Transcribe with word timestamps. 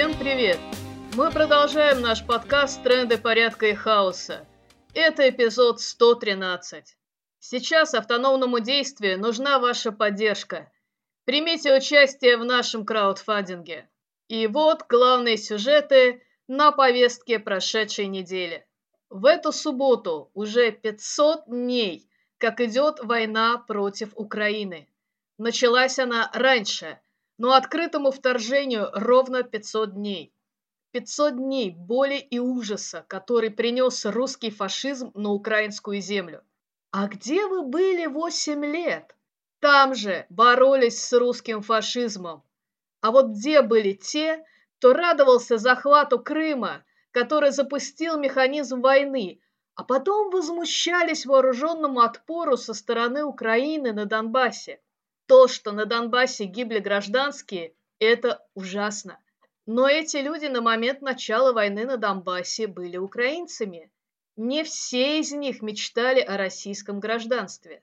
Всем 0.00 0.18
привет! 0.18 0.58
Мы 1.14 1.30
продолжаем 1.30 2.00
наш 2.00 2.24
подкаст 2.24 2.82
«Тренды 2.82 3.18
порядка 3.18 3.66
и 3.66 3.74
хаоса». 3.74 4.46
Это 4.94 5.28
эпизод 5.28 5.78
113. 5.78 6.96
Сейчас 7.38 7.92
автономному 7.92 8.60
действию 8.60 9.20
нужна 9.20 9.58
ваша 9.58 9.92
поддержка. 9.92 10.72
Примите 11.26 11.76
участие 11.76 12.38
в 12.38 12.46
нашем 12.46 12.86
краудфандинге. 12.86 13.90
И 14.28 14.46
вот 14.46 14.86
главные 14.88 15.36
сюжеты 15.36 16.22
на 16.48 16.72
повестке 16.72 17.38
прошедшей 17.38 18.06
недели. 18.06 18.66
В 19.10 19.26
эту 19.26 19.52
субботу 19.52 20.30
уже 20.32 20.72
500 20.72 21.44
дней, 21.46 22.08
как 22.38 22.62
идет 22.62 23.00
война 23.00 23.58
против 23.58 24.12
Украины. 24.14 24.88
Началась 25.36 25.98
она 25.98 26.30
раньше, 26.32 26.98
но 27.40 27.54
открытому 27.54 28.10
вторжению 28.10 28.90
ровно 28.92 29.42
500 29.42 29.94
дней. 29.94 30.34
500 30.90 31.36
дней 31.36 31.70
боли 31.70 32.16
и 32.16 32.38
ужаса, 32.38 33.06
который 33.08 33.48
принес 33.48 34.04
русский 34.04 34.50
фашизм 34.50 35.10
на 35.14 35.30
украинскую 35.30 36.02
землю. 36.02 36.44
А 36.90 37.08
где 37.08 37.46
вы 37.46 37.62
были 37.62 38.04
8 38.04 38.62
лет? 38.66 39.16
Там 39.58 39.94
же 39.94 40.26
боролись 40.28 41.02
с 41.02 41.18
русским 41.18 41.62
фашизмом. 41.62 42.42
А 43.00 43.10
вот 43.10 43.28
где 43.28 43.62
были 43.62 43.94
те, 43.94 44.44
кто 44.76 44.92
радовался 44.92 45.56
захвату 45.56 46.18
Крыма, 46.18 46.84
который 47.10 47.52
запустил 47.52 48.18
механизм 48.18 48.82
войны, 48.82 49.40
а 49.76 49.84
потом 49.84 50.30
возмущались 50.30 51.24
вооруженному 51.24 52.00
отпору 52.00 52.58
со 52.58 52.74
стороны 52.74 53.24
Украины 53.24 53.94
на 53.94 54.04
Донбассе. 54.04 54.78
То, 55.30 55.46
что 55.46 55.70
на 55.70 55.86
Донбассе 55.86 56.46
гибли 56.46 56.80
гражданские, 56.80 57.72
это 58.00 58.44
ужасно. 58.54 59.20
Но 59.64 59.88
эти 59.88 60.16
люди 60.16 60.46
на 60.46 60.60
момент 60.60 61.02
начала 61.02 61.52
войны 61.52 61.86
на 61.86 61.98
Донбассе 61.98 62.66
были 62.66 62.96
украинцами. 62.96 63.92
Не 64.34 64.64
все 64.64 65.20
из 65.20 65.30
них 65.30 65.62
мечтали 65.62 66.18
о 66.18 66.36
российском 66.36 66.98
гражданстве. 66.98 67.80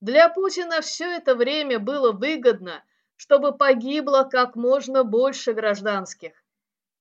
Для 0.00 0.28
Путина 0.28 0.82
все 0.82 1.06
это 1.16 1.34
время 1.34 1.80
было 1.80 2.12
выгодно, 2.12 2.84
чтобы 3.16 3.50
погибло 3.50 4.28
как 4.30 4.54
можно 4.54 5.02
больше 5.02 5.52
гражданских. 5.52 6.30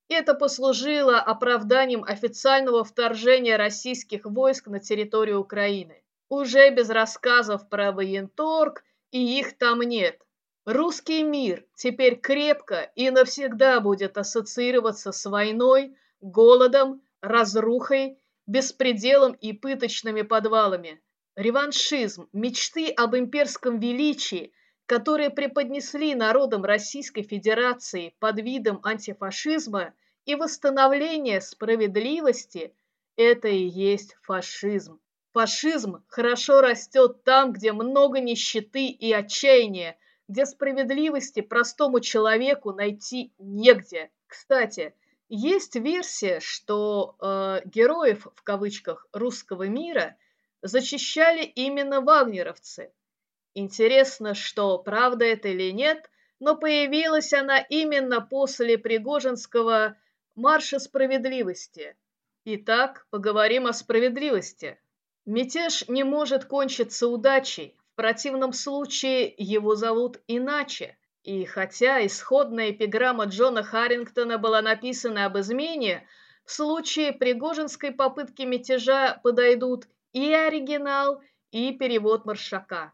Это 0.10 0.34
послужило 0.34 1.20
оправданием 1.20 2.04
официального 2.04 2.84
вторжения 2.84 3.58
российских 3.58 4.26
войск 4.26 4.66
на 4.66 4.80
территорию 4.80 5.40
Украины. 5.40 6.02
Уже 6.30 6.72
без 6.72 6.90
рассказов 6.90 7.70
про 7.70 7.92
военторг 7.92 8.84
и 9.14 9.40
их 9.40 9.58
там 9.60 9.82
нет. 9.82 10.20
Русский 10.66 11.24
мир 11.24 11.66
теперь 11.76 12.20
крепко 12.20 12.92
и 12.96 13.12
навсегда 13.12 13.80
будет 13.80 14.18
ассоциироваться 14.18 15.12
с 15.12 15.26
войной, 15.30 15.96
голодом, 16.20 17.04
разрухой, 17.22 18.18
беспределом 18.48 19.34
и 19.34 19.54
пыточными 19.54 20.24
подвалами. 20.24 21.00
Реваншизм, 21.36 22.28
мечты 22.34 22.90
об 22.90 23.16
имперском 23.16 23.80
величии, 23.80 24.52
которые 24.88 25.30
преподнесли 25.30 26.16
народам 26.16 26.66
Российской 26.66 27.22
Федерации 27.22 28.16
под 28.20 28.40
видом 28.40 28.80
антифашизма, 28.84 29.94
и 30.26 30.34
восстановление 30.36 31.40
справедливости– 31.42 32.74
это 33.16 33.48
и 33.48 33.68
есть 33.68 34.16
фашизм. 34.22 35.03
Фашизм 35.34 36.04
хорошо 36.10 36.62
растет 36.62 37.24
там, 37.24 37.54
где 37.54 37.74
много 37.74 38.20
нищеты 38.20 38.86
и 38.86 39.12
отчаяния, 39.12 39.98
где 40.28 40.46
справедливости 40.46 41.42
простому 41.42 42.02
человеку 42.02 42.72
найти 42.72 43.34
негде. 43.40 44.12
Кстати, 44.28 44.94
есть 45.30 45.76
версия, 45.76 46.40
что 46.40 47.16
э, 47.20 47.62
героев 47.66 48.28
в 48.36 48.44
кавычках 48.44 49.08
русского 49.12 49.64
мира 49.64 50.16
зачищали 50.62 51.42
именно 51.44 52.02
вагнеровцы. 52.02 52.94
Интересно, 53.56 54.36
что 54.36 54.78
правда 54.78 55.26
это 55.26 55.48
или 55.48 55.72
нет, 55.72 56.12
но 56.40 56.56
появилась 56.56 57.34
она 57.34 57.58
именно 57.58 58.22
после 58.22 58.78
Пригожинского 58.78 59.98
марша 60.36 60.78
справедливости. 60.78 61.96
Итак, 62.46 63.08
поговорим 63.10 63.66
о 63.66 63.74
справедливости. 63.74 64.78
Мятеж 65.26 65.88
не 65.88 66.04
может 66.04 66.46
кончиться 66.46 67.08
удачей, 67.08 67.78
в 67.94 67.96
противном 67.96 68.52
случае 68.52 69.34
его 69.38 69.76
зовут 69.76 70.20
иначе. 70.28 70.98
И 71.24 71.46
хотя 71.46 72.06
исходная 72.06 72.72
эпиграмма 72.72 73.26
Джона 73.26 73.64
Харрингтона 73.64 74.38
была 74.38 74.62
написана 74.62 75.26
об 75.26 75.38
измене, 75.38 76.06
в 76.44 76.52
случае 76.52 77.14
Пригожинской 77.14 77.92
попытки 77.92 78.42
мятежа 78.42 79.20
подойдут 79.24 79.88
и 80.12 80.34
оригинал, 80.34 81.22
и 81.52 81.72
перевод 81.72 82.26
Маршака. 82.26 82.92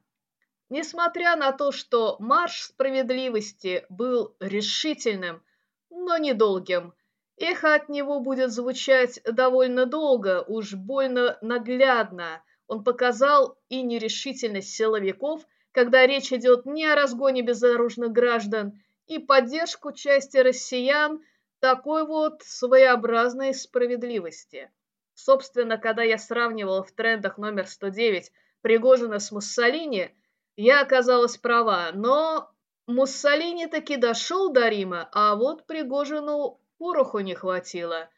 Несмотря 0.69 1.35
на 1.35 1.51
то, 1.51 1.71
что 1.71 2.17
марш 2.19 2.61
справедливости 2.61 3.85
был 3.89 4.35
решительным, 4.39 5.41
но 5.89 6.17
недолгим, 6.17 6.93
Эхо 7.39 7.73
от 7.75 7.87
него 7.87 8.19
будет 8.19 8.51
звучать 8.51 9.21
довольно 9.23 9.85
долго, 9.85 10.43
уж 10.45 10.73
больно 10.73 11.37
наглядно. 11.41 12.43
Он 12.67 12.83
показал 12.83 13.57
и 13.69 13.81
нерешительность 13.81 14.75
силовиков, 14.75 15.47
когда 15.71 16.05
речь 16.05 16.33
идет 16.33 16.65
не 16.65 16.85
о 16.85 16.95
разгоне 16.95 17.41
безоружных 17.41 18.11
граждан, 18.11 18.81
и 19.07 19.19
поддержку 19.19 19.93
части 19.93 20.37
россиян 20.37 21.21
такой 21.59 22.05
вот 22.05 22.41
своеобразной 22.43 23.53
справедливости. 23.53 24.69
Собственно, 25.13 25.77
когда 25.77 26.03
я 26.03 26.17
сравнивал 26.17 26.83
в 26.83 26.91
трендах 26.91 27.37
номер 27.37 27.67
109 27.67 28.31
Пригожина 28.61 29.19
с 29.19 29.31
Муссолини, 29.31 30.11
я 30.57 30.81
оказалась 30.81 31.37
права, 31.37 31.91
но 31.93 32.51
Муссолини 32.85 33.67
таки 33.67 33.95
дошел 33.95 34.51
до 34.51 34.67
Рима, 34.67 35.09
а 35.13 35.35
вот 35.35 35.65
Пригожину 35.65 36.59
пороху 36.79 37.19
не 37.19 37.35
хватило. 37.35 38.09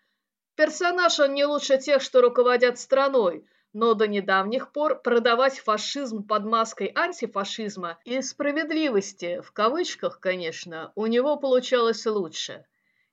Персонаж 0.55 1.19
он 1.19 1.33
не 1.33 1.45
лучше 1.45 1.77
тех, 1.77 2.01
что 2.01 2.21
руководят 2.21 2.77
страной, 2.77 3.45
но 3.73 3.95
до 3.95 4.07
недавних 4.07 4.71
пор 4.71 5.01
продавать 5.01 5.59
фашизм 5.59 6.23
под 6.27 6.45
маской 6.45 6.91
антифашизма 6.95 7.97
и 8.05 8.21
справедливости, 8.21 9.41
в 9.41 9.51
кавычках, 9.51 10.19
конечно, 10.19 10.91
у 10.95 11.07
него 11.07 11.37
получалось 11.37 12.05
лучше. 12.05 12.65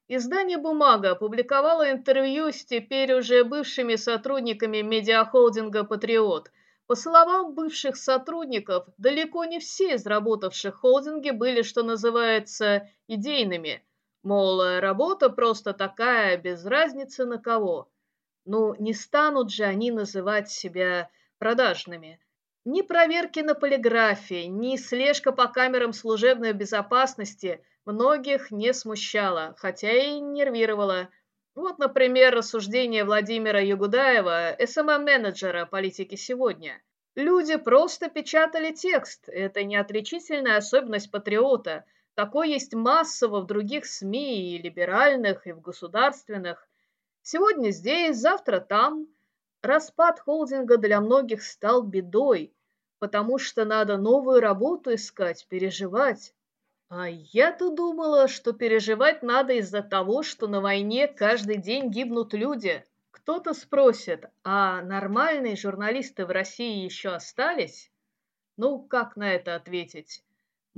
Издание 0.08 0.58
«Бумага» 0.58 1.12
опубликовало 1.12 1.90
интервью 1.90 2.52
с 2.52 2.64
теперь 2.64 3.12
уже 3.14 3.44
бывшими 3.44 3.96
сотрудниками 3.96 4.82
медиахолдинга 4.82 5.84
«Патриот». 5.84 6.50
По 6.86 6.94
словам 6.94 7.54
бывших 7.54 7.96
сотрудников, 7.96 8.86
далеко 8.96 9.44
не 9.44 9.58
все 9.60 9.94
из 9.94 10.06
работавших 10.06 10.80
в 10.82 11.30
были, 11.30 11.62
что 11.62 11.82
называется, 11.82 12.88
идейными– 13.06 13.82
Мол, 14.28 14.78
работа 14.80 15.30
просто 15.30 15.72
такая, 15.72 16.36
без 16.36 16.66
разницы 16.66 17.24
на 17.24 17.38
кого. 17.38 17.88
Ну, 18.44 18.74
не 18.78 18.92
станут 18.92 19.50
же 19.50 19.64
они 19.64 19.90
называть 19.90 20.50
себя 20.50 21.08
продажными. 21.38 22.20
Ни 22.66 22.82
проверки 22.82 23.40
на 23.40 23.54
полиграфе, 23.54 24.46
ни 24.46 24.76
слежка 24.76 25.32
по 25.32 25.46
камерам 25.46 25.94
служебной 25.94 26.52
безопасности 26.52 27.64
многих 27.86 28.50
не 28.50 28.74
смущала, 28.74 29.54
хотя 29.56 29.92
и 29.92 30.20
нервировала. 30.20 31.08
Вот, 31.54 31.78
например, 31.78 32.34
рассуждение 32.34 33.04
Владимира 33.04 33.62
Югудаева, 33.62 34.56
SMM-менеджера 34.58 35.64
политики 35.64 36.16
сегодня. 36.16 36.82
Люди 37.14 37.56
просто 37.56 38.10
печатали 38.10 38.74
текст, 38.74 39.26
это 39.30 39.64
не 39.64 39.76
отличительная 39.76 40.58
особенность 40.58 41.10
патриота– 41.10 41.86
Такое 42.18 42.48
есть 42.48 42.74
массово 42.74 43.42
в 43.42 43.46
других 43.46 43.86
СМИ, 43.86 44.56
и 44.56 44.58
либеральных, 44.58 45.46
и 45.46 45.52
в 45.52 45.60
государственных. 45.60 46.66
Сегодня 47.22 47.70
здесь, 47.70 48.16
завтра 48.16 48.58
там. 48.58 49.06
Распад 49.62 50.18
холдинга 50.18 50.78
для 50.78 51.00
многих 51.00 51.44
стал 51.44 51.82
бедой, 51.82 52.52
потому 52.98 53.38
что 53.38 53.64
надо 53.64 53.98
новую 53.98 54.40
работу 54.40 54.92
искать, 54.96 55.46
переживать. 55.46 56.34
А 56.88 57.08
я-то 57.08 57.70
думала, 57.70 58.26
что 58.26 58.52
переживать 58.52 59.22
надо 59.22 59.52
из-за 59.52 59.82
того, 59.82 60.24
что 60.24 60.48
на 60.48 60.60
войне 60.60 61.06
каждый 61.06 61.58
день 61.58 61.88
гибнут 61.88 62.34
люди. 62.34 62.84
Кто-то 63.12 63.54
спросит, 63.54 64.26
а 64.42 64.82
нормальные 64.82 65.54
журналисты 65.54 66.26
в 66.26 66.30
России 66.30 66.82
еще 66.82 67.10
остались? 67.10 67.92
Ну, 68.56 68.80
как 68.80 69.14
на 69.14 69.32
это 69.34 69.54
ответить? 69.54 70.24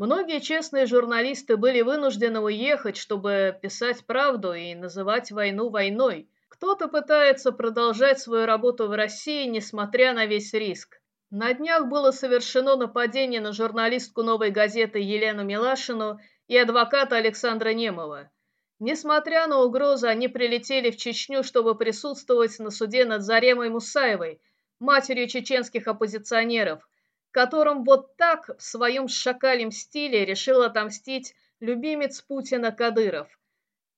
Многие 0.00 0.40
честные 0.40 0.86
журналисты 0.86 1.58
были 1.58 1.82
вынуждены 1.82 2.40
уехать, 2.40 2.96
чтобы 2.96 3.54
писать 3.60 4.06
правду 4.06 4.54
и 4.54 4.74
называть 4.74 5.30
войну 5.30 5.68
войной. 5.68 6.26
Кто-то 6.48 6.88
пытается 6.88 7.52
продолжать 7.52 8.18
свою 8.18 8.46
работу 8.46 8.88
в 8.88 8.92
России, 8.92 9.44
несмотря 9.44 10.14
на 10.14 10.24
весь 10.24 10.54
риск. 10.54 11.02
На 11.30 11.52
днях 11.52 11.88
было 11.88 12.12
совершено 12.12 12.76
нападение 12.76 13.42
на 13.42 13.52
журналистку 13.52 14.22
«Новой 14.22 14.50
газеты» 14.50 15.00
Елену 15.00 15.44
Милашину 15.44 16.18
и 16.48 16.56
адвоката 16.56 17.16
Александра 17.16 17.74
Немова. 17.74 18.30
Несмотря 18.78 19.48
на 19.48 19.60
угрозы, 19.60 20.06
они 20.06 20.28
прилетели 20.28 20.90
в 20.90 20.96
Чечню, 20.96 21.42
чтобы 21.42 21.74
присутствовать 21.74 22.58
на 22.58 22.70
суде 22.70 23.04
над 23.04 23.20
Заремой 23.20 23.68
Мусаевой, 23.68 24.40
матерью 24.78 25.28
чеченских 25.28 25.86
оппозиционеров, 25.88 26.88
которым 27.30 27.84
вот 27.84 28.16
так 28.16 28.50
в 28.58 28.62
своем 28.62 29.08
шакалем 29.08 29.70
стиле 29.70 30.24
решил 30.24 30.62
отомстить 30.62 31.34
любимец 31.60 32.20
Путина 32.20 32.72
Кадыров. 32.72 33.28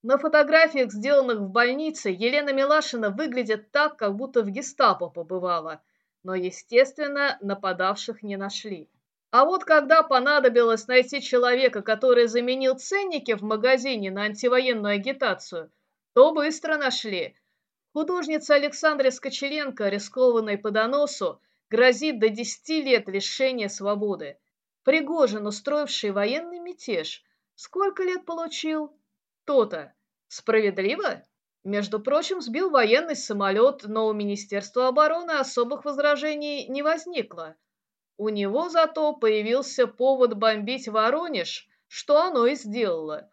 На 0.02 0.18
фотографиях, 0.18 0.90
сделанных 0.90 1.38
в 1.38 1.48
больнице, 1.48 2.10
Елена 2.10 2.52
Милашина 2.52 3.10
выглядит 3.10 3.70
так, 3.70 3.96
как 3.96 4.16
будто 4.16 4.42
в 4.42 4.50
гестапо 4.50 5.08
побывала, 5.08 5.80
но, 6.24 6.34
естественно, 6.34 7.38
нападавших 7.40 8.22
не 8.22 8.36
нашли. 8.36 8.90
А 9.30 9.44
вот 9.44 9.64
когда 9.64 10.02
понадобилось 10.02 10.88
найти 10.88 11.22
человека, 11.22 11.82
который 11.82 12.26
заменил 12.26 12.74
ценники 12.74 13.34
в 13.34 13.42
магазине 13.42 14.10
на 14.10 14.24
антивоенную 14.24 14.96
агитацию, 14.96 15.70
то 16.14 16.32
быстро 16.32 16.76
нашли. 16.76 17.34
Художница 17.94 18.56
Александра 18.56 19.10
Скочеленко, 19.10 19.88
рискованной 19.88 20.58
по 20.58 20.70
доносу, 20.70 21.40
грозит 21.72 22.18
до 22.18 22.28
10 22.28 22.68
лет 22.84 23.08
лишения 23.08 23.68
свободы. 23.68 24.38
Пригожин, 24.84 25.46
устроивший 25.46 26.10
военный 26.10 26.58
мятеж, 26.58 27.24
сколько 27.54 28.02
лет 28.02 28.26
получил? 28.26 28.94
То-то. 29.46 29.94
Справедливо? 30.28 31.22
Между 31.64 31.98
прочим, 31.98 32.42
сбил 32.42 32.68
военный 32.68 33.16
самолет, 33.16 33.84
но 33.84 34.08
у 34.08 34.12
Министерства 34.12 34.88
обороны 34.88 35.30
особых 35.30 35.86
возражений 35.86 36.68
не 36.68 36.82
возникло. 36.82 37.56
У 38.18 38.28
него 38.28 38.68
зато 38.68 39.14
появился 39.14 39.86
повод 39.86 40.34
бомбить 40.34 40.88
Воронеж, 40.88 41.66
что 41.88 42.20
оно 42.20 42.46
и 42.46 42.54
сделало. 42.54 43.32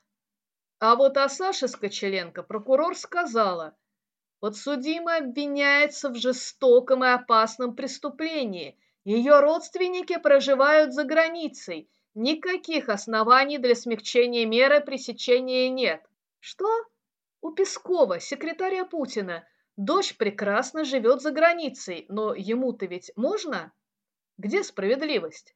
А 0.79 0.95
вот 0.95 1.17
о 1.17 1.27
Саше 1.27 1.67
Скочеленко 1.67 2.43
прокурор 2.43 2.95
сказала, 2.95 3.75
подсудимая 4.39 5.19
обвиняется 5.19 6.09
в 6.09 6.15
жестоком 6.15 7.03
и 7.03 7.07
опасном 7.07 7.75
преступлении. 7.75 8.77
Ее 9.03 9.39
родственники 9.39 10.17
проживают 10.17 10.93
за 10.93 11.03
границей. 11.03 11.89
Никаких 12.15 12.89
оснований 12.89 13.57
для 13.57 13.75
смягчения 13.75 14.45
меры 14.45 14.81
пресечения 14.81 15.69
нет. 15.69 16.01
Что? 16.39 16.67
У 17.41 17.51
Пескова, 17.51 18.19
секретаря 18.19 18.85
Путина, 18.85 19.47
дочь 19.77 20.17
прекрасно 20.17 20.83
живет 20.83 21.21
за 21.21 21.31
границей, 21.31 22.05
но 22.09 22.33
ему-то 22.33 22.85
ведь 22.85 23.11
можно? 23.15 23.71
Где 24.37 24.63
справедливость? 24.63 25.55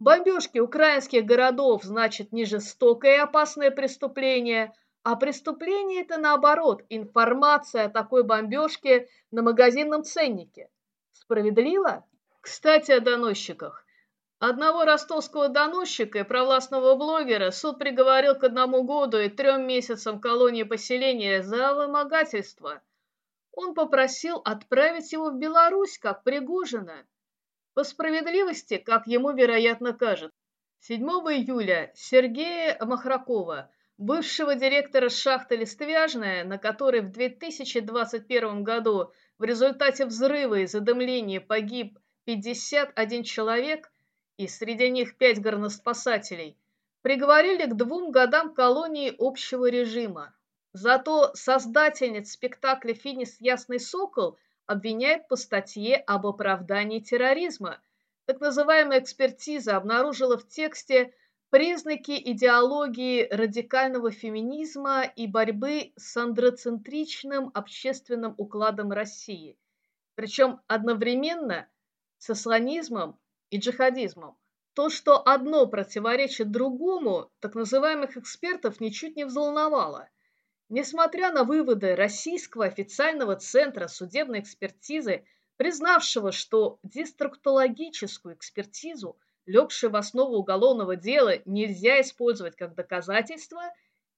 Бомбежки 0.00 0.58
украинских 0.58 1.26
городов 1.26 1.84
значит 1.84 2.32
не 2.32 2.44
жестокое 2.44 3.16
и 3.16 3.20
опасное 3.20 3.70
преступление, 3.70 4.72
а 5.02 5.16
преступление 5.16 6.02
это 6.02 6.18
наоборот, 6.18 6.82
информация 6.88 7.86
о 7.86 7.90
такой 7.90 8.22
бомбежке 8.22 9.08
на 9.30 9.42
магазинном 9.42 10.04
ценнике. 10.04 10.70
Справедливо? 11.12 12.06
Кстати, 12.40 12.92
о 12.92 13.00
доносчиках. 13.00 13.84
Одного 14.38 14.84
ростовского 14.84 15.48
доносчика 15.48 16.20
и 16.20 16.22
провластного 16.22 16.94
блогера 16.94 17.50
суд 17.50 17.78
приговорил 17.78 18.34
к 18.34 18.44
одному 18.44 18.82
году 18.84 19.18
и 19.18 19.28
трем 19.28 19.66
месяцам 19.66 20.20
колонии 20.20 20.62
поселения 20.62 21.42
за 21.42 21.74
вымогательство. 21.74 22.82
Он 23.52 23.74
попросил 23.74 24.40
отправить 24.44 25.12
его 25.12 25.30
в 25.30 25.38
Беларусь, 25.38 25.98
как 25.98 26.24
Пригожина. 26.24 27.06
По 27.74 27.84
справедливости, 27.84 28.78
как 28.78 29.06
ему, 29.06 29.32
вероятно, 29.32 29.92
кажется. 29.92 30.34
7 30.80 31.02
июля 31.04 31.92
Сергея 31.94 32.78
Махракова, 32.82 33.70
бывшего 34.00 34.54
директора 34.54 35.10
шахты 35.10 35.56
«Листвяжная», 35.56 36.42
на 36.42 36.56
которой 36.56 37.02
в 37.02 37.10
2021 37.10 38.64
году 38.64 39.12
в 39.38 39.44
результате 39.44 40.06
взрыва 40.06 40.60
и 40.60 40.66
задымления 40.66 41.38
погиб 41.38 41.98
51 42.24 43.22
человек, 43.24 43.92
и 44.38 44.48
среди 44.48 44.88
них 44.88 45.18
5 45.18 45.42
горноспасателей, 45.42 46.56
приговорили 47.02 47.66
к 47.66 47.74
двум 47.74 48.10
годам 48.10 48.54
колонии 48.54 49.14
общего 49.18 49.68
режима. 49.68 50.34
Зато 50.72 51.32
создательниц 51.34 52.32
спектакля 52.32 52.94
«Финис 52.94 53.38
Ясный 53.38 53.80
Сокол» 53.80 54.38
обвиняет 54.64 55.28
по 55.28 55.36
статье 55.36 55.96
об 55.96 56.26
оправдании 56.26 57.00
терроризма. 57.00 57.82
Так 58.24 58.40
называемая 58.40 59.00
экспертиза 59.00 59.76
обнаружила 59.76 60.38
в 60.38 60.48
тексте 60.48 61.12
признаки 61.50 62.12
идеологии 62.12 63.28
радикального 63.30 64.10
феминизма 64.10 65.02
и 65.04 65.26
борьбы 65.26 65.92
с 65.96 66.16
андроцентричным 66.16 67.50
общественным 67.54 68.34
укладом 68.38 68.92
России, 68.92 69.58
причем 70.14 70.60
одновременно 70.66 71.68
с 72.18 72.30
исламизмом 72.30 73.18
и 73.50 73.58
джихадизмом. 73.58 74.36
То, 74.74 74.88
что 74.88 75.20
одно 75.20 75.66
противоречит 75.66 76.50
другому, 76.50 77.30
так 77.40 77.54
называемых 77.54 78.16
экспертов 78.16 78.80
ничуть 78.80 79.16
не 79.16 79.24
взволновало– 79.24 80.08
Несмотря 80.70 81.32
на 81.32 81.42
выводы 81.42 81.96
Российского 81.96 82.66
официального 82.66 83.34
центра 83.34 83.88
судебной 83.88 84.38
экспертизы, 84.38 85.24
признавшего, 85.56 86.30
что 86.30 86.78
деструктологическую 86.84 88.36
экспертизу, 88.36 89.18
легшую 89.50 89.90
в 89.90 89.96
основу 89.96 90.36
уголовного 90.36 90.96
дела, 90.96 91.38
нельзя 91.44 92.00
использовать 92.00 92.56
как 92.56 92.74
доказательство, 92.74 93.60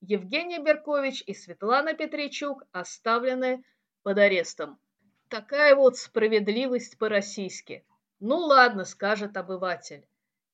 Евгения 0.01 0.59
Беркович 0.59 1.23
и 1.27 1.35
Светлана 1.35 1.95
Петричук 1.95 2.65
оставлены 2.73 3.65
под 4.03 4.19
арестом. 4.19 4.79
Такая 5.29 5.75
вот 5.75 5.97
справедливость 5.97 6.99
по-российски. 6.99 7.85
Ну 8.21 8.37
ладно, 8.37 8.85
скажет 8.85 9.37
обыватель. 9.37 10.07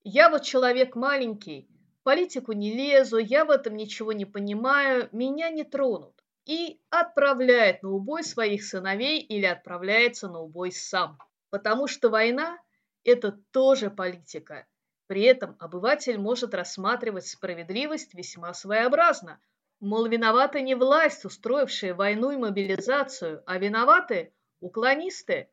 Я 0.04 0.30
вот 0.30 0.42
человек 0.42 0.94
маленький, 0.94 1.68
политику 2.04 2.52
не 2.52 2.72
лезу, 2.72 3.18
я 3.18 3.44
в 3.44 3.50
этом 3.50 3.76
ничего 3.76 4.12
не 4.12 4.26
понимаю, 4.26 5.08
меня 5.12 5.50
не 5.50 5.64
тронут. 5.64 6.14
И 6.44 6.80
отправляет 6.88 7.82
на 7.82 7.90
убой 7.90 8.22
своих 8.22 8.64
сыновей 8.64 9.20
или 9.20 9.44
отправляется 9.44 10.28
на 10.28 10.40
убой 10.40 10.72
сам. 10.72 11.18
Потому 11.50 11.88
что 11.88 12.10
война– 12.10 12.58
это 13.08 13.32
тоже 13.52 13.90
политика. 13.90 14.66
При 15.06 15.22
этом 15.22 15.56
обыватель 15.58 16.18
может 16.18 16.54
рассматривать 16.54 17.26
справедливость 17.26 18.12
весьма 18.12 18.52
своеобразно. 18.52 19.40
Мол, 19.80 20.06
виноваты 20.06 20.60
не 20.60 20.74
власть, 20.74 21.24
устроившая 21.24 21.94
войну 21.94 22.30
и 22.32 22.36
мобилизацию, 22.36 23.42
а 23.46 23.58
виноваты 23.58 24.32
уклонисты. 24.60 25.48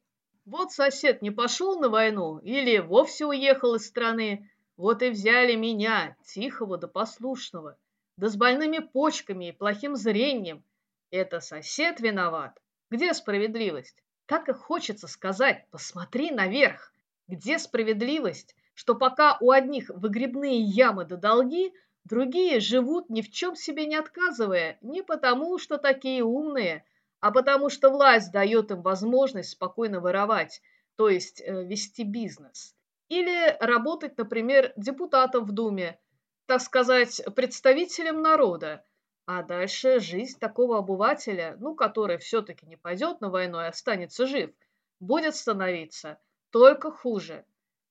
Вот 0.46 0.74
сосед 0.74 1.22
не 1.22 1.32
пошел 1.32 1.80
на 1.80 1.90
войну 1.90 2.40
или 2.40 2.80
вовсе 2.80 3.26
уехал 3.26 3.76
из 3.76 3.88
страны, 3.88 4.52
вот 4.76 5.02
и 5.02 5.10
взяли 5.10 5.56
меня, 5.56 6.18
тихого 6.26 6.78
да 6.78 6.88
послушного, 6.88 7.78
да 8.18 8.28
с 8.28 8.36
больными 8.36 8.80
почками 8.80 9.50
и 9.50 9.52
плохим 9.54 9.96
зрением. 9.96 10.64
Это 11.12 11.40
сосед 11.40 12.02
виноват. 12.02 12.60
Где 12.92 13.14
справедливость? 13.14 14.04
Так 14.26 14.50
и 14.50 14.54
хочется 14.54 15.08
сказать, 15.08 15.66
посмотри 15.72 16.32
наверх. 16.32 16.92
Где 17.28 17.58
справедливость, 17.58 18.56
что 18.76 18.94
пока 18.94 19.38
у 19.42 19.50
одних 19.50 19.90
выгребные 19.90 20.60
ямы 20.60 21.06
да 21.06 21.16
долги, 21.16 21.74
другие 22.04 22.60
живут 22.60 23.10
ни 23.10 23.22
в 23.22 23.32
чем 23.32 23.56
себе 23.56 23.88
не 23.88 23.96
отказывая, 23.96 24.78
не 24.82 25.02
потому, 25.02 25.58
что 25.58 25.78
такие 25.78 26.24
умные, 26.24 26.86
а 27.20 27.32
потому 27.32 27.70
что 27.70 27.90
власть 27.90 28.32
дает 28.32 28.70
им 28.70 28.84
возможность 28.84 29.50
спокойно 29.50 30.00
воровать, 30.00 30.62
то 30.98 31.10
есть 31.10 31.42
э, 31.42 31.64
вести 31.64 32.04
бизнес. 32.04 32.76
Или 33.10 33.58
работать, 33.60 34.18
например, 34.18 34.74
депутатом 34.76 35.46
в 35.46 35.52
Думе, 35.52 36.00
так 36.46 36.62
сказать, 36.62 37.22
представителем 37.36 38.22
народа. 38.22 38.86
А 39.26 39.42
дальше 39.42 40.00
жизнь 40.00 40.38
такого 40.38 40.78
обывателя, 40.78 41.58
ну, 41.60 41.74
который 41.74 42.20
все-таки 42.20 42.68
не 42.68 42.78
пойдет 42.78 43.22
на 43.22 43.30
войну 43.32 43.60
и 43.62 43.66
останется 43.66 44.28
жив, 44.28 44.52
будет 45.00 45.36
становиться 45.36 46.20
только 46.56 46.90
хуже. 46.90 47.44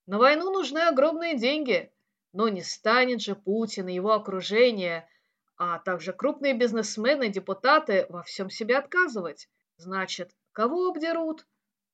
На 0.06 0.16
войну 0.16 0.50
нужны 0.50 0.78
огромные 0.78 1.36
деньги, 1.36 1.92
но 2.32 2.48
не 2.48 2.62
станет 2.62 3.20
же 3.20 3.34
Путин 3.34 3.88
и 3.88 3.94
его 3.94 4.14
окружение, 4.14 5.06
а 5.58 5.78
также 5.80 6.14
крупные 6.14 6.54
бизнесмены, 6.54 7.28
депутаты 7.28 8.06
во 8.08 8.22
всем 8.22 8.48
себе 8.48 8.78
отказывать. 8.78 9.50
Значит, 9.76 10.30
кого 10.52 10.88
обдерут? 10.88 11.44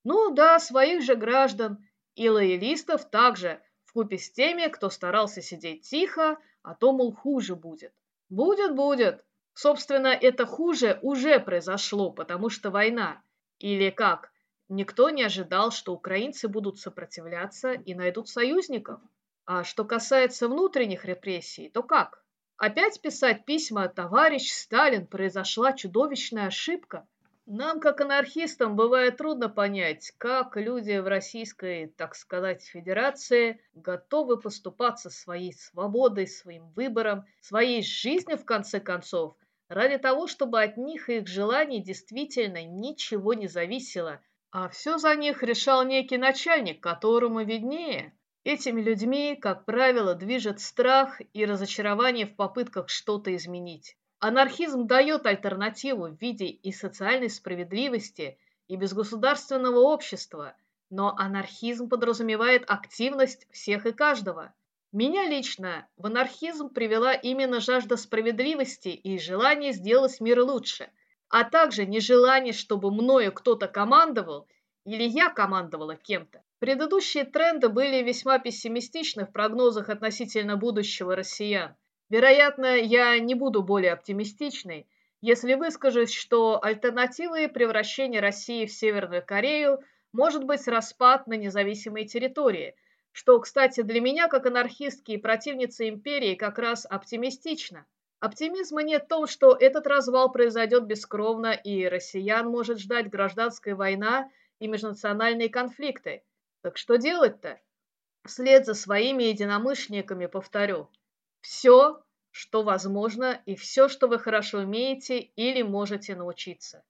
Ну 0.05 0.31
да, 0.31 0.61
своих 0.61 1.03
же 1.03 1.17
граждан– 1.17 1.85
и 2.15 2.29
лоялистов 2.29 3.11
также, 3.11 3.61
вкупе 3.87 4.19
с 4.19 4.31
теми, 4.31 4.69
кто 4.69 4.91
старался 4.91 5.43
сидеть 5.43 5.89
тихо, 5.89 6.39
а 6.63 6.77
то, 6.77 6.93
мол, 6.93 7.13
хуже 7.13 7.57
будет. 7.57 7.93
Будет, 8.29 8.77
будет. 8.77 9.25
Собственно, 9.55 10.09
это 10.09 10.47
хуже 10.47 11.01
уже 11.03 11.41
произошло, 11.41 12.13
потому 12.13 12.49
что 12.49 12.71
война. 12.71 13.23
Или 13.59 13.91
как? 13.91 14.31
Никто 14.73 15.11
не 15.11 15.25
ожидал, 15.25 15.73
что 15.73 15.93
украинцы 15.93 16.47
будут 16.47 16.79
сопротивляться 16.79 17.73
и 17.73 17.93
найдут 17.93 18.29
союзников. 18.29 19.01
А 19.45 19.65
что 19.65 19.85
касается 19.85 20.47
внутренних 20.47 21.05
репрессий, 21.05 21.69
то 21.69 21.83
как? 21.83 22.23
Опять 22.57 23.01
писать 23.01 23.45
письма 23.45 23.89
«Товарищ 23.89 24.53
Сталин, 24.53 25.09
произошла 25.09 25.73
чудовищная 25.73 26.47
ошибка». 26.47 27.09
Нам, 27.47 27.81
как 27.81 28.01
анархистам, 28.01 28.77
бывает 28.77 29.17
трудно 29.17 29.49
понять, 29.49 30.13
как 30.19 30.57
люди 30.57 30.99
в 30.99 31.09
Российской, 31.09 31.89
так 31.97 32.15
сказать, 32.15 32.63
Федерации 32.63 33.61
готовы 33.75 34.39
поступаться 34.39 35.11
своей 35.11 35.53
свободой, 35.53 36.29
своим 36.29 36.69
выбором, 36.77 37.25
своей 37.41 37.83
жизнью, 37.83 38.39
в 38.39 38.45
конце 38.45 38.79
концов, 38.79 39.35
ради 39.69 39.99
того, 39.99 40.29
чтобы 40.29 40.63
от 40.63 40.77
них 40.77 41.11
и 41.11 41.17
их 41.17 41.27
желаний 41.27 41.83
действительно 41.83 42.63
ничего 42.63 43.35
не 43.35 43.49
зависело, 43.49 44.21
а 44.53 44.69
все 44.69 44.99
за 44.99 45.15
них 45.15 45.43
решал 45.43 45.85
некий 45.85 46.19
начальник, 46.19 46.83
которому 46.83 47.45
виднее. 47.45 48.13
Этими 48.43 48.81
людьми, 48.81 49.37
как 49.41 49.65
правило, 49.65 50.15
движет 50.15 50.61
страх 50.61 51.21
и 51.33 51.45
разочарование 51.45 52.27
в 52.27 52.35
попытках 52.35 52.89
что-то 52.89 53.35
изменить. 53.37 53.97
Анархизм 54.19 54.87
дает 54.87 55.27
альтернативу 55.27 56.09
в 56.09 56.21
виде 56.21 56.47
и 56.47 56.73
социальной 56.73 57.31
справедливости, 57.31 58.39
и 58.67 58.77
безгосударственного 58.77 59.81
общества, 59.81 60.55
но 60.91 61.15
анархизм 61.17 61.89
подразумевает 61.89 62.65
активность 62.69 63.49
всех 63.51 63.85
и 63.85 63.93
каждого. 63.93 64.55
Меня 64.93 65.27
лично 65.27 65.89
в 65.97 66.07
анархизм 66.07 66.69
привела 66.69 67.13
именно 67.13 67.61
жажда 67.61 67.97
справедливости 67.97 68.89
и 68.89 69.19
желание 69.19 69.73
сделать 69.73 70.21
мир 70.21 70.41
лучше, 70.41 70.91
а 71.31 71.45
также 71.45 71.87
нежелание, 71.87 72.53
чтобы 72.53 72.91
мною 72.91 73.33
кто-то 73.33 73.69
командовал 73.69 74.47
или 74.85 75.05
я 75.05 75.31
командовала 75.31 75.97
кем-то. 75.97 76.43
Предыдущие 76.59 77.25
тренды 77.25 77.69
были 77.69 78.03
весьма 78.03 78.39
пессимистичны 78.39 79.25
в 79.25 79.33
прогнозах 79.33 79.89
относительно 79.89 80.57
будущего 80.57 81.15
россиян. 81.17 81.77
Вероятно, 82.11 82.77
я 82.77 83.19
не 83.19 83.35
буду 83.35 83.63
более 83.63 83.93
оптимистичной, 83.93 84.89
если 85.21 85.55
выскажусь, 85.55 86.13
что 86.13 86.63
альтернативой 86.63 87.49
превращения 87.49 88.21
России 88.21 88.67
в 88.67 88.73
Северную 88.73 89.25
Корею 89.25 89.79
может 90.13 90.45
быть 90.45 90.67
распад 90.67 91.29
на 91.29 91.35
независимые 91.35 92.07
территории, 92.07 92.75
что, 93.13 93.39
кстати, 93.39 93.83
для 93.83 94.01
меня, 94.01 94.27
как 94.29 94.47
анархистки 94.47 95.13
и 95.13 95.19
противницы 95.19 95.89
империи, 95.89 96.35
как 96.35 96.59
раз 96.59 96.87
оптимистично. 96.89 97.87
Оптимизма 98.21 98.83
нет 98.83 99.05
в 99.05 99.09
том, 99.09 99.27
что 99.27 99.57
этот 99.59 99.87
развал 99.87 100.31
произойдет 100.31 100.85
бескровно, 100.85 101.53
и 101.53 101.87
россиян 101.87 102.47
может 102.47 102.79
ждать 102.79 103.09
гражданская 103.09 103.75
война 103.75 104.31
и 104.59 104.69
межнациональные 104.69 105.49
конфликты. 105.49 106.23
Так 106.61 106.77
что 106.77 106.97
делать-то? 106.97 107.59
Вслед 108.27 108.67
за 108.67 108.75
своими 108.75 109.23
единомышленниками 109.25 110.27
повторю– 110.27 110.91
все, 111.41 112.05
что 112.31 112.63
возможно, 112.63 113.41
и 113.47 113.57
все, 113.57 113.89
что 113.89 114.07
вы 114.07 114.19
хорошо 114.19 114.59
умеете 114.59 115.19
или 115.19 115.63
можете 115.63 116.15
научиться. 116.15 116.85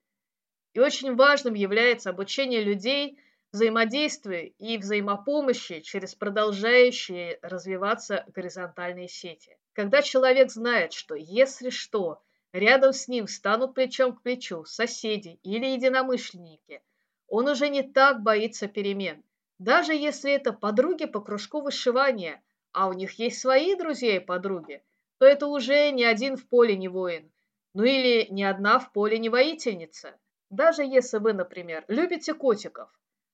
И 0.73 0.81
очень 0.81 1.15
важным 1.15 1.55
является 1.55 2.11
обучение 2.11 2.65
людей 2.65 3.21
взаимодействию 3.53 4.53
и 4.59 4.79
взаимопомощи 4.79 5.79
через 5.81 6.17
продолжающие 6.17 7.39
развиваться 7.43 8.25
горизонтальные 8.35 9.07
сети. 9.07 9.60
Когда 9.81 10.03
человек 10.03 10.51
знает, 10.51 10.93
что 10.93 11.15
если 11.15 11.71
что, 11.71 12.21
рядом 12.53 12.93
с 12.93 13.09
ним 13.09 13.27
станут 13.27 13.73
плечом 13.75 14.15
к 14.15 14.23
плечу 14.23 14.67
соседи 14.67 15.41
или 15.43 15.65
единомышленники, 15.69 16.83
он 17.29 17.49
уже 17.49 17.71
не 17.71 17.83
так 17.83 18.23
боится 18.23 18.69
перемен. 18.69 19.25
Даже 19.59 19.95
если 19.95 20.33
это 20.33 20.53
подруги 20.53 21.07
по 21.07 21.21
кружку 21.21 21.63
вышивания– 21.63 22.43
а 22.73 22.89
у 22.89 22.93
них 22.93 23.13
есть 23.19 23.41
свои 23.41 23.75
друзья 23.75 24.17
и 24.17 24.21
подруги, 24.21 24.83
то 25.19 25.25
это 25.27 25.47
уже 25.47 25.91
ни 25.93 26.03
один 26.03 26.37
в 26.37 26.47
поле 26.47 26.77
не 26.77 26.89
воин, 26.89 27.33
ну 27.75 27.85
или 27.85 28.27
ни 28.31 28.43
одна 28.43 28.79
в 28.79 28.93
поле 28.93 29.19
не 29.19 29.29
воительница. 29.29 30.15
Даже 30.51 30.83
если 30.83 31.17
вы, 31.19 31.33
например, 31.33 31.85
любите 31.89 32.35
котиков, 32.35 32.91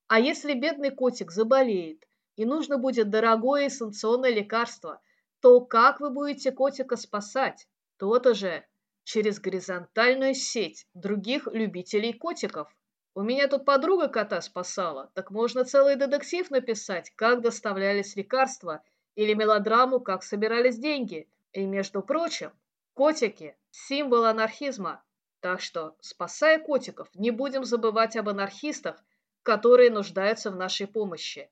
а 0.07 0.21
если 0.21 0.55
бедный 0.55 0.91
котик 0.91 1.33
заболеет 1.33 2.07
и 2.37 2.45
нужно 2.45 2.79
будет 2.79 3.11
дорогое 3.11 3.69
санкционное 3.69 4.31
лекарство, 4.31 5.01
то 5.47 5.61
как 5.61 6.01
вы 6.01 6.11
будете 6.11 6.51
котика 6.51 6.97
спасать? 6.97 7.69
То-то 7.99 8.35
же 8.35 8.65
через 9.05 9.39
горизонтальную 9.39 10.35
сеть 10.35 10.89
других 10.93 11.47
любителей 11.47 12.13
котиков. 12.13 12.69
У 13.15 13.23
меня 13.23 13.47
тут 13.47 13.65
подруга 13.65 14.09
кота 14.09 14.41
спасала, 14.41 15.13
так 15.15 15.31
можно 15.31 15.65
целый 15.65 15.95
детектив 15.95 16.51
написать, 16.51 17.13
как 17.15 17.43
доставлялись 17.43 18.17
лекарства– 18.17 18.83
или 19.15 19.35
мелодраму 19.35 20.01
«Как 20.01 20.25
собирались 20.25 20.81
деньги». 20.81 21.29
И, 21.53 21.65
между 21.65 22.03
прочим, 22.03 22.51
котики– 22.95 23.57
символ 23.71 24.25
анархизма. 24.25 25.05
Так 25.39 25.61
что, 25.61 25.95
спасая 26.01 26.59
котиков, 26.59 27.09
не 27.15 27.31
будем 27.31 27.63
забывать 27.65 28.17
об 28.17 28.29
анархистах, 28.29 29.01
которые 29.45 29.93
нуждаются 29.93 30.51
в 30.51 30.57
нашей 30.57 30.89
помощи. 30.89 31.49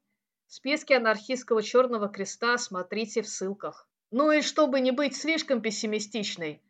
Списки 0.46 0.92
анархистского 0.92 1.62
Черного 1.62 2.08
Креста 2.08 2.58
смотрите 2.58 3.22
в 3.22 3.28
ссылках. 3.28 3.88
Ну 4.10 4.30
и 4.30 4.42
чтобы 4.42 4.80
не 4.80 4.92
быть 4.92 5.16
слишком 5.16 5.60
пессимистичной, 5.60 6.62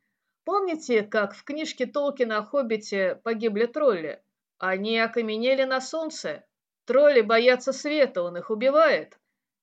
помните, 0.45 1.03
как 1.03 1.35
в 1.35 1.45
книжке 1.45 1.87
Толкина 1.87 2.39
о 2.39 2.43
Хоббите 2.45 3.17
погибли 3.23 3.67
тролли? 3.67 4.23
Они 4.59 4.99
окаменели 4.99 5.65
на 5.65 5.81
солнце. 5.81 6.45
Тролли 6.87 7.21
боятся 7.21 7.73
света, 7.73 8.23
он 8.23 8.37
их 8.37 8.51
убивает. 8.51 9.19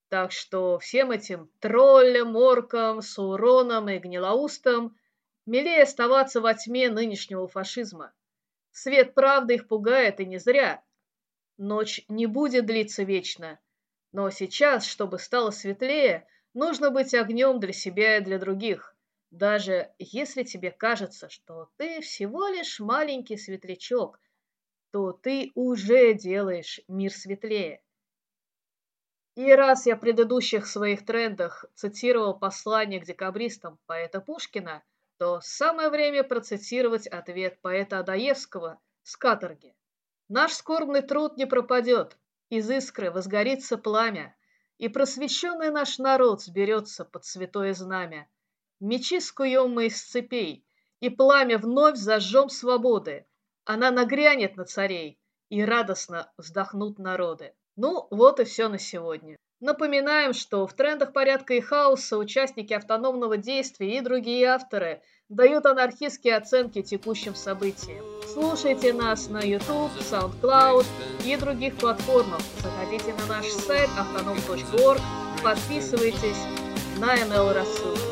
Так 0.10 0.32
что 0.32 0.77
всем 0.77 1.12
этим 1.12 1.50
троллям, 1.60 2.36
оркам, 2.36 3.01
сауроном 3.01 3.89
и 3.89 3.98
гнилоустам 3.98 4.98
милее 5.46 5.84
оставаться 5.84 6.41
во 6.41 6.53
тьме 6.53 6.89
нынешнего 6.89 7.48
фашизма. 7.48 8.13
Свет 8.72 9.13
правды 9.13 9.56
их 9.56 9.68
пугает, 9.68 10.20
и 10.20 10.25
не 10.25 10.38
зря. 10.38 10.84
Ночь 11.58 12.03
не 12.08 12.25
будет 12.25 12.65
длиться 12.65 13.03
вечно. 13.03 13.60
Но 14.12 14.30
сейчас, 14.30 14.86
чтобы 14.86 15.20
стало 15.20 15.51
светлее, 15.51 16.27
нужно 16.53 16.91
быть 16.91 17.13
огнем 17.13 17.60
для 17.60 17.74
себя 17.74 18.18
и 18.18 18.22
для 18.22 18.39
других. 18.39 18.96
Даже 19.32 19.89
если 19.98 20.44
тебе 20.44 20.72
кажется, 20.72 21.30
что 21.30 21.70
ты 21.77 22.01
всего 22.01 22.48
лишь 22.48 22.80
маленький 22.82 23.38
светлячок, 23.38 24.20
то 24.91 25.13
ты 25.13 25.51
уже 25.56 26.13
делаешь 26.13 26.82
мир 26.89 27.13
светлее. 27.13 27.82
И 29.36 29.53
раз 29.53 29.86
я 29.86 29.96
в 29.96 30.01
предыдущих 30.01 30.68
своих 30.68 31.06
трендах 31.06 31.63
цитировал 31.75 32.38
послание 32.38 33.00
к 33.00 33.06
декабристам 33.06 33.80
поэта 33.86 34.20
Пушкина, 34.20 34.84
то 35.18 35.39
самое 35.41 35.89
время 35.89 36.25
процитировать 36.25 37.08
ответ 37.08 37.62
поэта 37.62 38.00
Адаевского 38.00 38.82
с 39.03 39.15
каторги. 39.15 39.74
Наш 40.27 40.51
скорбный 40.51 41.01
труд 41.01 41.38
не 41.38 41.46
пропадет, 41.46 42.18
из 42.51 42.70
искры 42.70 43.12
возгорится 43.12 43.77
пламя, 43.77 44.36
и 44.77 44.89
просвещенный 44.89 45.72
наш 45.72 45.98
народ 46.00 46.41
сберется 46.41 47.05
под 47.05 47.24
святое 47.24 47.74
знамя. 47.74 48.29
Мечи 48.81 49.22
скуем 49.22 49.72
мы 49.72 49.86
из 49.86 50.03
цепей, 50.03 50.65
и 51.00 51.10
пламя 51.10 51.58
вновь 51.58 51.96
зажжем 51.96 52.50
свободы. 52.50 53.25
Она 53.63 53.89
нагрянет 53.89 54.58
на 54.58 54.65
царей, 54.65 55.17
и 55.48 55.63
радостно 55.63 56.29
вздохнут 56.36 57.00
народы. 57.00 57.53
Ну, 57.75 58.08
вот 58.12 58.40
и 58.40 58.44
все 58.44 58.68
на 58.68 58.78
сегодня. 58.78 59.38
Напоминаем, 59.62 60.34
что 60.34 60.66
в 60.66 60.74
трендах 60.74 61.13
порядка 61.13 61.54
и 61.54 61.62
хаоса 61.62 62.18
участники 62.18 62.74
автономного 62.74 63.38
действия 63.38 63.98
и 63.98 64.01
другие 64.01 64.48
авторы 64.48 65.01
дают 65.30 65.68
анархистские 65.68 66.36
оценки 66.36 66.82
текущим 66.82 67.36
событиям. 67.36 68.04
Слушайте 68.34 68.92
нас 68.92 69.30
на 69.30 69.40
YouTube, 69.40 69.92
SoundCloud 70.00 70.86
и 71.25 71.36
других 71.38 71.78
платформах. 71.78 72.42
Заходите 72.62 73.13
на 73.13 73.25
наш 73.28 73.46
сайт 73.46 73.90
автоном.орг, 73.98 75.01
подписывайтесь 75.44 76.44
на 77.00 77.16
ML 77.16 77.54
рассылку. 77.54 78.11